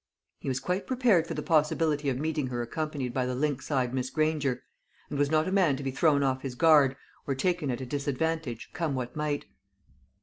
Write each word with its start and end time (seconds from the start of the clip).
He 0.39 0.47
was 0.49 0.59
quite 0.59 0.87
prepared 0.87 1.27
for 1.27 1.35
the 1.35 1.43
possibility 1.43 2.09
of 2.09 2.17
meeting 2.17 2.47
her 2.47 2.63
accompanied 2.63 3.13
by 3.13 3.27
the 3.27 3.35
lynx 3.35 3.69
eyed 3.69 3.93
Miss 3.93 4.09
Granger; 4.09 4.63
and 5.11 5.19
was 5.19 5.29
not 5.29 5.47
a 5.47 5.51
man 5.51 5.77
to 5.77 5.83
be 5.83 5.91
thrown 5.91 6.23
off 6.23 6.41
his 6.41 6.55
guard, 6.55 6.95
or 7.27 7.35
taken 7.35 7.69
at 7.69 7.81
a 7.81 7.85
disadvantage, 7.85 8.71
come 8.73 8.95
what 8.95 9.15
might. 9.15 9.45